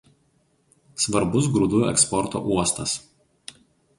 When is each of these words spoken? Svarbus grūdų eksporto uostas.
Svarbus 1.03 1.49
grūdų 1.57 1.83
eksporto 1.91 2.43
uostas. 2.55 2.95